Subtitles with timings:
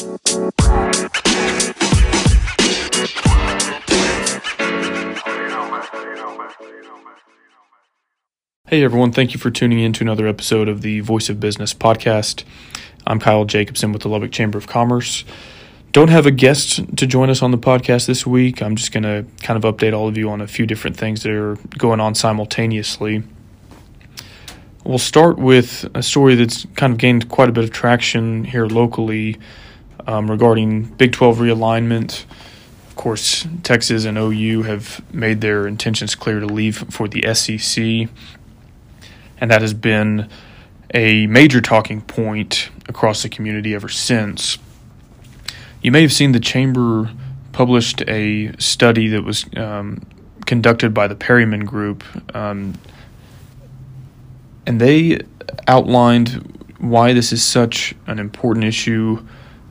[0.00, 0.06] Hey
[8.82, 12.44] everyone, thank you for tuning in to another episode of the Voice of Business podcast.
[13.06, 15.26] I'm Kyle Jacobson with the Lubbock Chamber of Commerce.
[15.92, 18.62] Don't have a guest to join us on the podcast this week.
[18.62, 21.24] I'm just going to kind of update all of you on a few different things
[21.24, 23.22] that are going on simultaneously.
[24.82, 28.64] We'll start with a story that's kind of gained quite a bit of traction here
[28.64, 29.38] locally
[30.10, 32.24] um, regarding Big 12 realignment.
[32.88, 38.08] Of course, Texas and OU have made their intentions clear to leave for the SEC
[39.40, 40.28] and that has been
[40.92, 44.58] a major talking point across the community ever since.
[45.82, 47.10] You may have seen the Chamber
[47.52, 50.02] published a study that was um,
[50.46, 52.04] conducted by the Perryman Group,
[52.34, 52.74] um,
[54.66, 55.20] and they
[55.66, 59.24] outlined why this is such an important issue,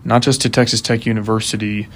[0.04, 1.88] not just to Texas Tech University,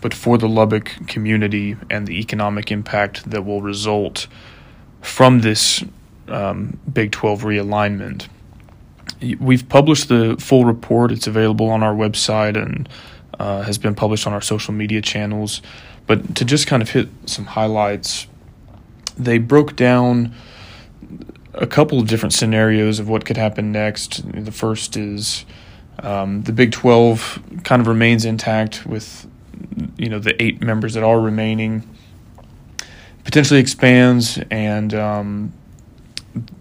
[0.00, 4.26] but for the Lubbock community and the economic impact that will result
[5.00, 5.84] from this
[6.28, 8.28] um, Big 12 realignment.
[9.40, 11.12] We've published the full report.
[11.12, 12.88] It's available on our website and
[13.38, 15.62] uh, has been published on our social media channels.
[16.06, 18.26] But to just kind of hit some highlights,
[19.16, 20.34] they broke down
[21.54, 24.22] a couple of different scenarios of what could happen next.
[24.32, 25.46] The first is
[26.00, 29.26] um, the Big 12 kind of remains intact with
[29.96, 31.82] you know the eight members that are remaining
[33.24, 35.52] potentially expands and um,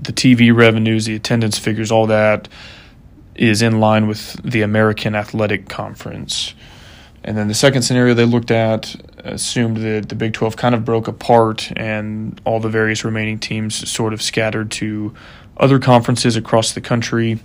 [0.01, 2.47] the TV revenues, the attendance figures, all that
[3.35, 6.55] is in line with the American Athletic Conference.
[7.23, 10.85] And then the second scenario they looked at assumed that the Big 12 kind of
[10.85, 15.13] broke apart and all the various remaining teams sort of scattered to
[15.57, 17.39] other conferences across the country.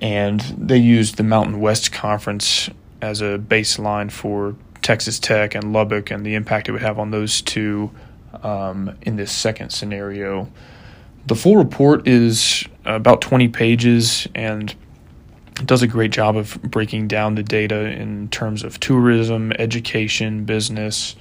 [0.00, 2.70] And they used the Mountain West Conference
[3.02, 7.10] as a baseline for Texas Tech and Lubbock and the impact it would have on
[7.10, 7.90] those two
[8.42, 10.50] um, in this second scenario.
[11.26, 14.74] The full report is about 20 pages and
[15.66, 21.16] does a great job of breaking down the data in terms of tourism, education, business,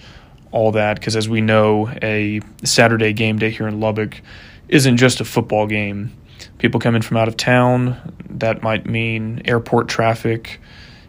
[0.52, 1.00] all that.
[1.00, 4.22] Because as we know, a Saturday game day here in Lubbock
[4.70, 6.14] isn't just a football game.
[6.58, 8.16] People come in from out of town.
[8.30, 10.60] That might mean airport traffic.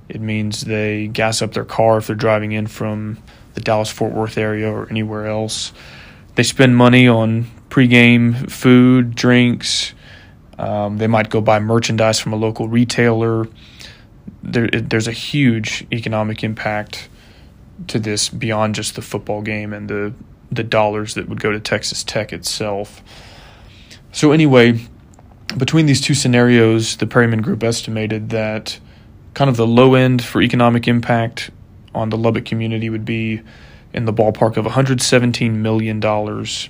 [0.08, 3.18] It means they gas up their car if they're driving in from
[3.54, 5.72] the Dallas Fort Worth area or anywhere else.
[6.34, 9.92] They spend money on pregame food, drinks.
[10.58, 13.46] Um, they might go buy merchandise from a local retailer.
[14.42, 17.08] There, there's a huge economic impact
[17.88, 20.12] to this beyond just the football game and the
[20.52, 23.02] the dollars that would go to Texas Tech itself.
[24.12, 24.80] So anyway,
[25.56, 28.78] between these two scenarios, the Perryman Group estimated that
[29.34, 31.50] kind of the low end for economic impact
[31.94, 33.42] on the Lubbock community would be
[33.92, 36.68] in the ballpark of 117 million dollars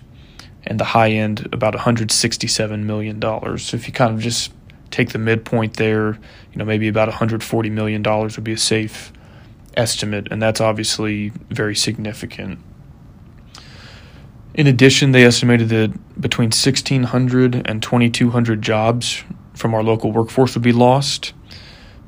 [0.65, 3.65] and the high end about 167 million dollars.
[3.65, 4.53] So if you kind of just
[4.91, 6.19] take the midpoint there,
[6.53, 9.13] you know, maybe about 140 million dollars would be a safe
[9.77, 12.59] estimate, and that's obviously very significant.
[14.61, 20.63] In addition, they estimated that between 1,600 and 2,200 jobs from our local workforce would
[20.63, 21.33] be lost.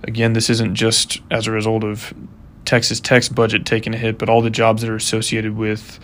[0.03, 2.13] Again, this isn't just as a result of
[2.67, 5.99] Texas Tech's budget taking a hit, but all the jobs that are associated with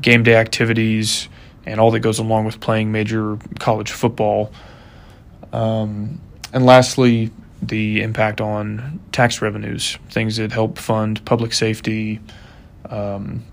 [0.00, 1.28] game day activities,
[1.66, 4.52] and all that goes along with playing major college football.
[5.52, 6.20] Um,
[6.52, 7.30] and lastly,
[7.62, 12.18] the impact on tax revenues, things that help fund public safety,
[12.90, 13.44] um,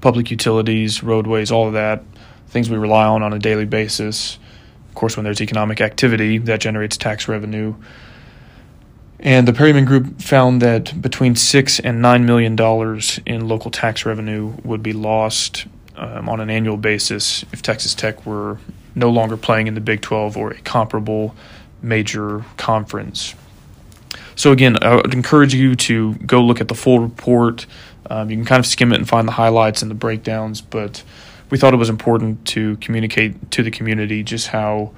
[0.00, 2.02] public utilities, roadways, all of that,
[2.48, 4.38] things we rely on on a daily basis.
[4.88, 7.74] Of course, when there's economic activity, that generates tax revenue.
[9.20, 14.06] And the Perryman Group found that between six and nine million dollars in local tax
[14.06, 15.66] revenue would be lost
[15.96, 18.58] um, on an annual basis if Texas Tech were
[18.94, 21.34] no longer playing in the Big 12 or a comparable
[21.82, 23.34] major conference.
[24.36, 27.66] So, again, I would encourage you to go look at the full report.
[28.08, 31.02] Um, you can kind of skim it and find the highlights and the breakdowns, but
[31.50, 34.92] we thought it was important to communicate to the community just how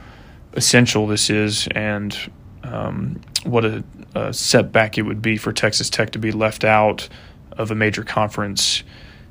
[0.55, 2.17] essential this is and
[2.65, 3.85] um, what a,
[4.15, 7.09] a setback it would be for Texas Tech to be left out
[7.53, 8.83] of a major conference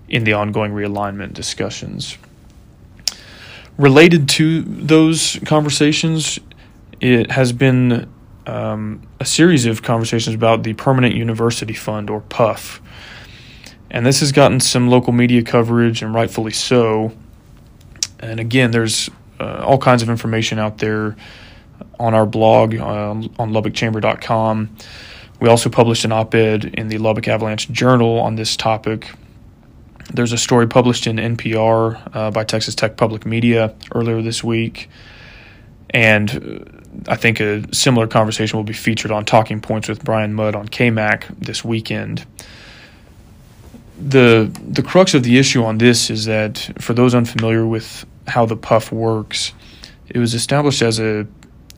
[0.08, 2.18] in the ongoing realignment discussions.
[3.78, 6.40] Related to those conversations,
[7.00, 8.12] it has been
[8.46, 12.82] um, a series of conversations about the Permanent University Fund, or PUF.
[13.92, 17.12] And this has gotten some local media coverage, and rightfully so.
[18.20, 19.10] And again, there's
[19.40, 21.16] uh, all kinds of information out there
[22.00, 24.70] on our blog uh, on lubbockchamber.com
[25.40, 29.12] We also published an op ed in the Lubbock Avalanche Journal on this topic.
[30.14, 34.90] There's a story published in NPR uh, by Texas Tech Public Media earlier this week.
[35.92, 36.66] And
[37.08, 40.56] uh, I think a similar conversation will be featured on Talking Points with Brian Mudd
[40.56, 42.26] on KMAC this weekend.
[44.02, 48.46] The the crux of the issue on this is that for those unfamiliar with how
[48.46, 49.54] the PUF works,
[50.08, 51.28] it was established as a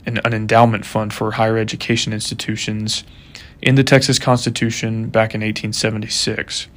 [0.05, 3.03] an, an endowment fund for higher education institutions
[3.61, 6.67] in the Texas Constitution back in 1876.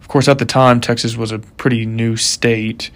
[0.00, 2.90] Of course, at the time, Texas was a pretty new state.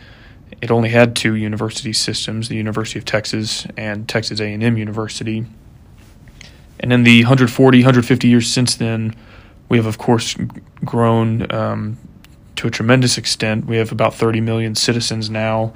[0.62, 5.44] It only had two university systems, the University of Texas and Texas A&M University.
[6.78, 9.14] And in the 140, 150 years since then,
[9.70, 10.36] we have, of course,
[10.84, 11.96] grown um,
[12.56, 13.64] to a tremendous extent.
[13.64, 15.72] We have about 30 million citizens now,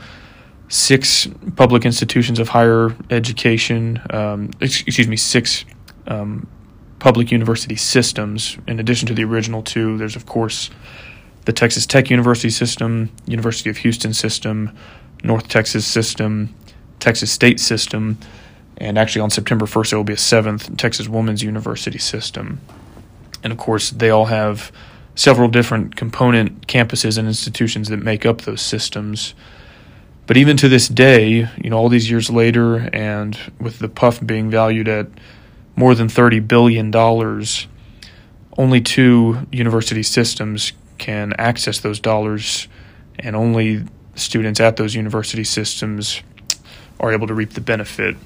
[0.68, 5.64] six public institutions of higher education, um, excuse me, six
[6.08, 6.46] um,
[6.98, 8.58] public university systems.
[8.66, 10.70] In addition to the original two, there's of course
[11.44, 14.76] the Texas Tech University system, University of Houston system,
[15.22, 16.52] North Texas system,
[16.98, 18.18] Texas State system,
[18.76, 22.60] and actually on September 1st there will be a seventh Texas Women's University system.
[23.44, 24.72] And of course, they all have
[25.14, 29.34] several different component campuses and institutions that make up those systems.
[30.26, 34.26] But even to this day, you know, all these years later, and with the PUF
[34.26, 35.06] being valued at
[35.76, 36.90] more than $30 billion,
[38.56, 42.68] only two university systems can access those dollars,
[43.18, 46.22] and only students at those university systems
[47.00, 48.16] are able to reap the benefit.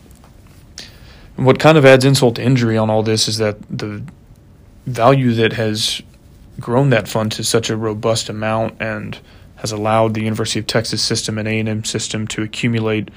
[1.36, 4.02] What kind of adds insult to injury on all this is that the
[4.88, 6.02] value that has
[6.60, 9.18] grown that fund to such a robust amount and
[9.56, 13.10] has allowed the University of Texas system and A&M system to accumulate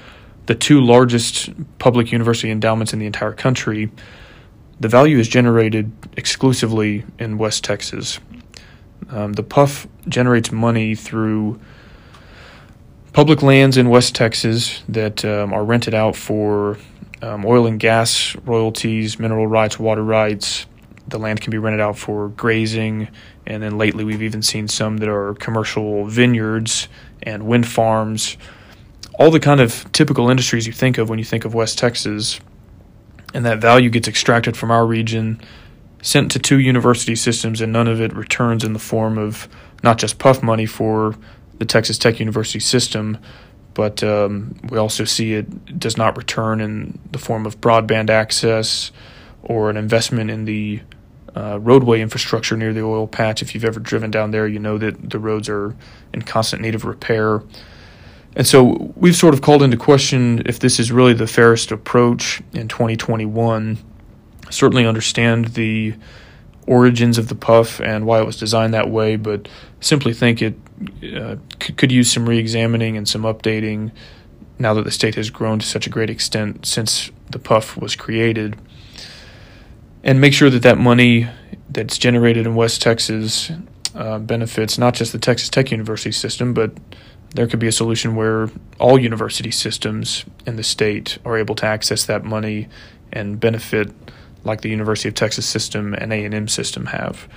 [0.46, 3.90] the two largest public university endowments in the entire country
[4.82, 8.18] the value is generated exclusively in West Texas.
[9.10, 11.60] Um, the PUF generates money through
[13.12, 16.78] public lands in West Texas that um, are rented out for
[17.22, 20.66] um, oil and gas royalties, mineral rights, water rights.
[21.12, 23.08] The land can be rented out for grazing,
[23.46, 26.88] and then lately we've even seen some that are commercial vineyards
[27.22, 28.38] and wind farms.
[29.18, 32.40] All the kind of typical industries you think of when you think of West Texas
[33.34, 35.38] and that value gets extracted from our region,
[36.00, 39.48] sent to two university systems, and none of it returns in the form of
[39.82, 41.14] not just PUF money for
[41.58, 43.18] the Texas Tech University system,
[43.74, 48.92] but um, we also see it does not return in the form of broadband access
[49.42, 50.80] or an investment in the
[51.36, 53.42] uh, roadway infrastructure near the oil patch.
[53.42, 55.74] If you've ever driven down there, you know that the roads are
[56.12, 57.42] in constant need of repair.
[58.34, 62.42] And so we've sort of called into question if this is really the fairest approach
[62.52, 63.78] in 2021.
[64.50, 65.94] Certainly understand the
[66.66, 69.48] origins of the PUF and why it was designed that way, but
[69.80, 70.54] simply think it
[71.14, 73.90] uh, could, could use some re-examining and some updating
[74.58, 77.96] now that the state has grown to such a great extent since the PUF was
[77.96, 78.56] created.
[80.04, 81.28] And make sure that that money
[81.70, 83.50] that's generated in West Texas
[83.94, 86.72] uh, benefits not just the Texas Tech University system, but
[87.34, 91.66] there could be a solution where all university systems in the state are able to
[91.66, 92.68] access that money
[93.12, 93.90] and benefit
[94.44, 97.28] like the University of Texas system and A&M system have.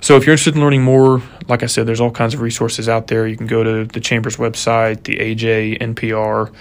[0.00, 2.88] So if you're interested in learning more, like I said, there's all kinds of resources
[2.88, 3.26] out there.
[3.26, 6.52] You can go to the Chamber's website, the AJ, NPR,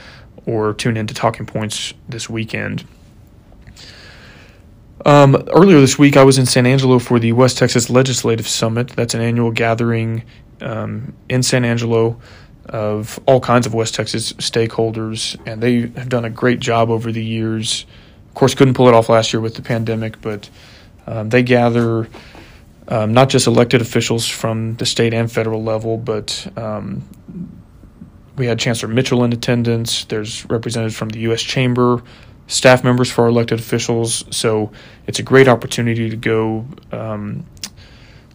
[0.45, 2.83] or tune in to Talking Points this weekend.
[5.07, 8.89] Um, earlier this week, I was in San Angelo for the West Texas Legislative Summit.
[8.89, 10.25] That's an annual gathering
[10.59, 12.19] um, in San Angelo
[12.65, 17.13] of all kinds of West Texas stakeholders, and they have done a great job over
[17.13, 17.85] the years.
[18.27, 20.49] Of course, couldn't pull it off last year with the pandemic, but
[21.05, 22.09] um, they gather
[22.89, 27.07] um, not just elected officials from the state and federal level, but um,
[28.35, 30.03] we had Chancellor Mitchell in attendance.
[30.03, 31.41] There's representatives from the U.S.
[31.41, 32.03] Chamber,
[32.47, 34.25] staff members for our elected officials.
[34.35, 34.71] So
[35.05, 37.45] it's a great opportunity to go um,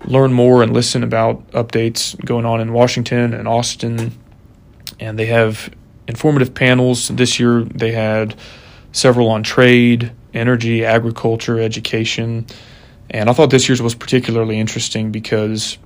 [0.05, 4.13] learn more and listen about updates going on in Washington and Austin
[5.03, 5.71] and they have
[6.07, 7.09] informative panels.
[7.09, 8.35] This year they had
[8.93, 12.47] several on trade, energy, agriculture, education.
[13.11, 15.79] And I thought this year's was particularly interesting because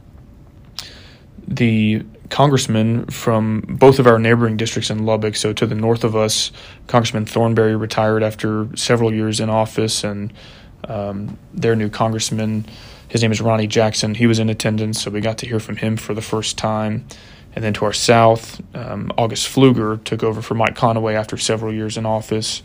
[1.49, 6.17] the congressman from both of our neighboring districts in Lubbock, so to the north of
[6.17, 6.51] us,
[6.87, 10.33] Congressman Thornberry retired after several years in office, and
[10.85, 12.67] um, their new congressman,
[13.09, 15.77] his name is Ronny Jackson, he was in attendance, so we got to hear from
[15.77, 17.07] him for the first time.
[17.55, 21.73] And then to our south, um, August Pfluger took over for Mike Conaway after several
[21.73, 22.63] years in office.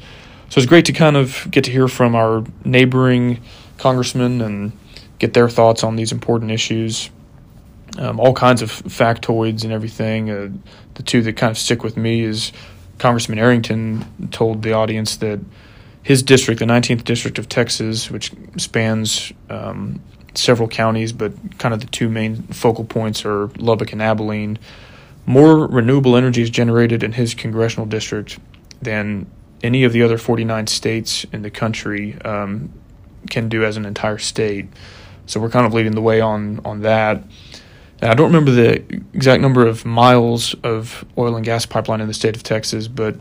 [0.49, 3.41] So it's great to kind of get to hear from our neighboring
[3.77, 4.73] congressmen and
[5.17, 7.09] get their thoughts on these important issues.
[7.97, 10.29] Um, all kinds of factoids and everything.
[10.29, 10.49] Uh,
[10.93, 12.51] the two that kind of stick with me is
[12.99, 15.39] Congressman Arrington told the audience that
[16.03, 20.01] his district, the 19th district of Texas, which spans um,
[20.33, 24.57] several counties, but kind of the two main focal points are Lubbock and Abilene.
[25.25, 28.39] More renewable energy is generated in his congressional district
[28.81, 29.29] than
[29.63, 32.73] any of the other 49 states in the country um,
[33.29, 34.67] can do as an entire state.
[35.27, 37.23] So we're kind of leading the way on on that.
[38.01, 38.77] And I don't remember the
[39.13, 43.15] exact number of miles of oil and gas pipeline in the state of Texas, but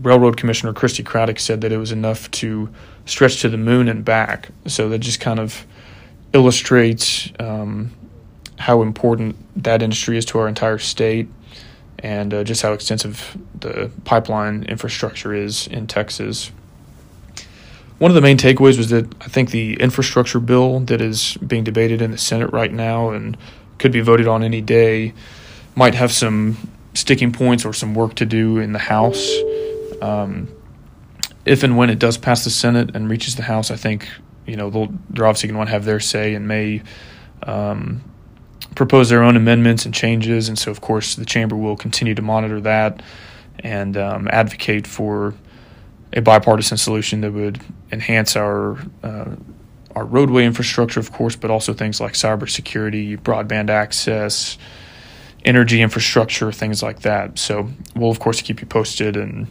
[0.00, 2.70] Railroad Commissioner Christy Craddick said that it was enough to
[3.04, 4.48] stretch to the moon and back.
[4.66, 5.66] So that just kind of
[6.32, 7.90] illustrates um,
[8.58, 11.28] how important that industry is to our entire state
[11.98, 16.50] and uh, just how extensive the pipeline infrastructure is in Texas.
[17.98, 21.62] One of the main takeaways was that I think the infrastructure bill that is being
[21.62, 23.36] debated in the Senate right now and
[23.82, 25.12] could be voted on any day
[25.74, 26.56] might have some
[26.94, 29.30] sticking points or some work to do in the House.
[30.00, 30.48] Um,
[31.44, 34.08] if and when it does pass the Senate and reaches the House, I think
[34.46, 34.70] you know
[35.10, 36.82] they're obviously going to want to have their say and may
[37.42, 38.02] um,
[38.76, 40.48] propose their own amendments and changes.
[40.48, 43.02] And so, of course, the chamber will continue to monitor that
[43.58, 45.34] and um, advocate for
[46.12, 47.60] a bipartisan solution that would
[47.90, 49.34] enhance our uh,
[49.94, 54.58] our roadway infrastructure, of course, but also things like cybersecurity, broadband access,
[55.44, 57.38] energy infrastructure, things like that.
[57.38, 59.48] So we'll, of course, keep you posted and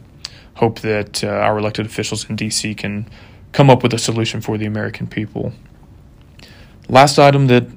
[0.56, 2.76] hope that uh, our elected officials in D.C.
[2.76, 3.10] can
[3.52, 5.54] come up with a solution for the American people.
[6.88, 7.68] Last item that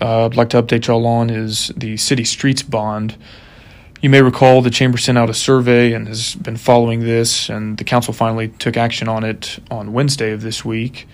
[0.00, 3.16] uh, I'd like to update y'all on is the city streets bond.
[4.00, 7.76] You may recall the chamber sent out a survey and has been following this, and
[7.76, 11.06] the council finally took action on it on Wednesday of this week.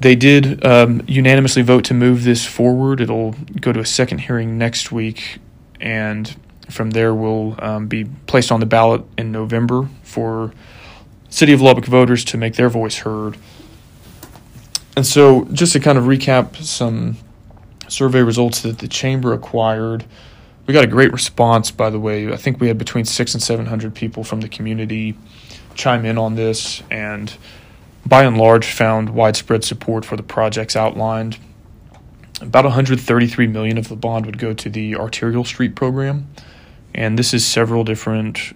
[0.00, 3.00] They did um, unanimously vote to move this forward.
[3.00, 5.38] It'll go to a second hearing next week,
[5.80, 6.36] and
[6.70, 10.52] from there will um, be placed on the ballot in November for
[11.30, 13.36] City of Lubbock voters to make their voice heard.
[14.96, 17.16] And so, just to kind of recap some
[17.88, 20.04] survey results that the chamber acquired,
[20.66, 21.70] we got a great response.
[21.70, 24.48] By the way, I think we had between six and seven hundred people from the
[24.48, 25.16] community
[25.74, 27.32] chime in on this, and
[28.08, 31.38] by and large, found widespread support for the projects outlined.
[32.40, 36.28] About 133 million of the bond would go to the arterial street program,
[36.94, 38.54] and this is several different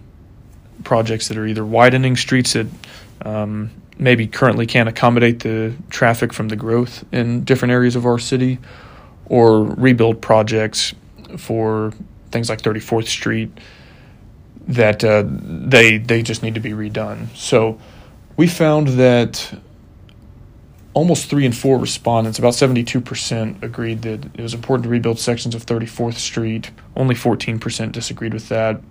[0.83, 2.67] projects that are either widening streets that
[3.23, 8.19] um, maybe currently can't accommodate the traffic from the growth in different areas of our
[8.19, 8.57] city,
[9.25, 10.93] or rebuild projects
[11.37, 11.93] for
[12.31, 13.51] things like 34th Street
[14.67, 17.27] that uh, they they just need to be redone.
[17.35, 17.79] So
[18.35, 19.59] we found that
[20.93, 25.55] almost three and four respondents, about 72%, agreed that it was important to rebuild sections
[25.55, 26.71] of 34th Street.
[26.95, 28.81] Only 14% disagreed with that.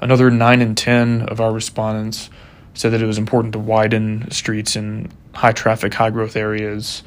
[0.00, 2.30] Another 9 and 10 of our respondents
[2.74, 7.02] said that it was important to widen streets in high traffic, high growth areas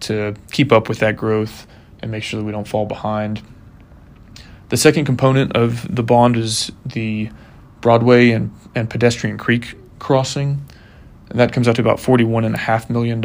[0.00, 1.66] to keep up with that growth
[2.00, 3.42] and make sure that we don't fall behind.
[4.68, 7.30] The second component of the bond is the
[7.80, 10.62] Broadway and, and Pedestrian Creek crossing.
[11.30, 13.20] And that comes out to about $41.5 million.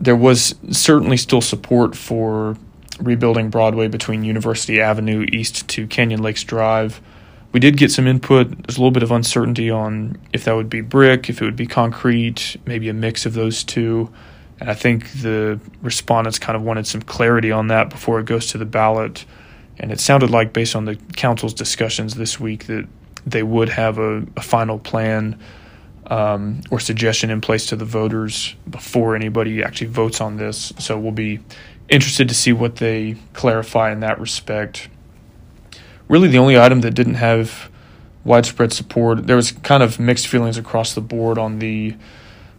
[0.00, 2.56] There was certainly still support for
[3.00, 7.00] rebuilding Broadway between University Avenue east to Canyon Lakes Drive
[7.52, 8.50] we did get some input.
[8.50, 11.56] There's a little bit of uncertainty on if that would be brick, if it would
[11.56, 14.12] be concrete, maybe a mix of those two.
[14.60, 18.48] And I think the respondents kind of wanted some clarity on that before it goes
[18.48, 19.24] to the ballot.
[19.78, 22.86] And it sounded like, based on the council's discussions this week, that
[23.24, 25.38] they would have a, a final plan
[26.08, 30.72] um, or suggestion in place to the voters before anybody actually votes on this.
[30.78, 31.40] So we'll be
[31.88, 34.88] interested to see what they clarify in that respect
[36.08, 37.70] really the only item that didn't have
[38.24, 39.26] widespread support.
[39.26, 41.94] There was kind of mixed feelings across the board on the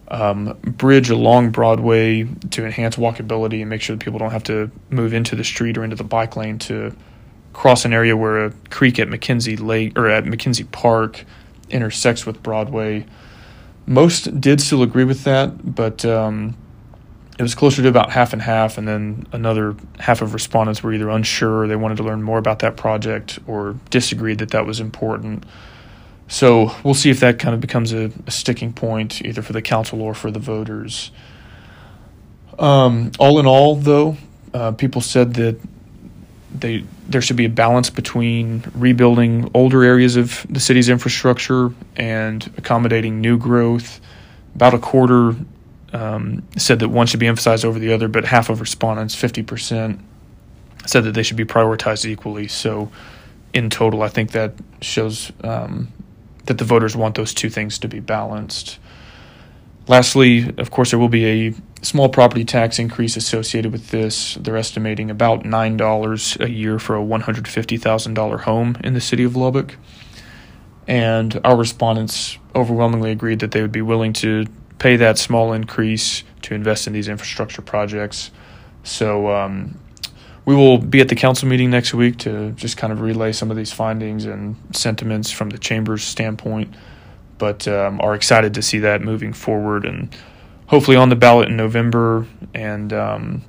[0.08, 4.72] um, bridge along Broadway to enhance walkability and make sure that people don't have to
[4.90, 6.96] move into the street or into the bike lane to
[7.54, 11.26] cross an area where a creek at Mackenzie Lake or at Mackenzie Park
[11.70, 13.06] intersects with Broadway.
[13.90, 16.56] Most did still agree with that, but um,
[17.40, 20.94] it was closer to about half and half, and then another half of respondents were
[20.94, 24.80] either unsure, they wanted to learn more about that project, or disagreed that that was
[24.80, 25.44] important.
[26.28, 29.62] So we'll see if that kind of becomes a, a sticking point, either for the
[29.64, 31.10] council or for the voters.
[32.60, 34.18] Um, all in all, though,
[34.54, 35.60] uh, people said that
[36.54, 42.52] they there should be a balance between rebuilding older areas of the city's infrastructure and
[42.58, 44.00] accommodating new growth.
[44.56, 45.36] About a quarter
[45.94, 50.00] um, said that one should be emphasized over the other, but half of respondents, 50%,
[50.86, 52.48] said that they should be prioritized equally.
[52.48, 52.92] So,
[53.54, 55.92] in total, I think that shows um,
[56.46, 58.80] that the voters want those two things to be balanced.
[59.88, 64.36] Lastly, of course, there will be a small property tax increase associated with this.
[64.36, 69.76] They're estimating about $9 a year for a $150,000 home in the city of Lubbock.
[70.88, 74.46] And our respondents overwhelmingly agreed that they would be willing to
[74.80, 78.32] pay that small increase to invest in these infrastructure projects.
[78.84, 79.78] So um,
[80.46, 83.52] we will be at the council meeting next week to just kind of relay some
[83.52, 86.74] of these findings and sentiments from the chamber's standpoint.
[87.38, 90.14] But um, are excited to see that moving forward and
[90.70, 92.26] hopefully on the ballot in November.
[92.54, 93.42] And um,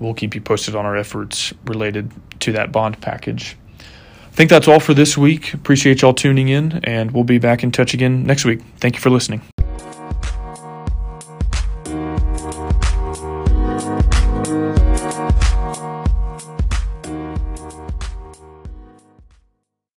[0.00, 3.56] we'll keep you posted on our efforts related to that bond package.
[3.78, 5.54] I think that's all for this week.
[5.54, 8.60] Appreciate y'all tuning in, and we'll be back in touch again next week.
[8.78, 9.42] Thank you for listening.